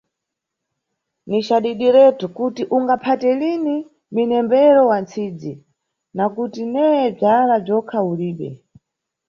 [1.29, 3.75] Ni cadidiretu kuti ungaphate lini
[4.13, 5.53] mnembero wa ntsidzi,
[6.15, 8.49] nakuti neye bzala bzokha ulibe!